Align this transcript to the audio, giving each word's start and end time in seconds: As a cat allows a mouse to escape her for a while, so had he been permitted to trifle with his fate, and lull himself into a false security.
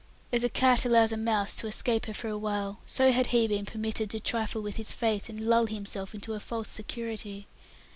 As 0.33 0.43
a 0.43 0.49
cat 0.49 0.83
allows 0.83 1.11
a 1.11 1.15
mouse 1.15 1.53
to 1.53 1.67
escape 1.67 2.07
her 2.07 2.13
for 2.15 2.27
a 2.27 2.35
while, 2.35 2.79
so 2.87 3.11
had 3.11 3.27
he 3.27 3.47
been 3.47 3.67
permitted 3.67 4.09
to 4.09 4.19
trifle 4.19 4.59
with 4.63 4.77
his 4.77 4.91
fate, 4.91 5.29
and 5.29 5.39
lull 5.47 5.67
himself 5.67 6.15
into 6.15 6.33
a 6.33 6.39
false 6.39 6.69
security. 6.69 7.45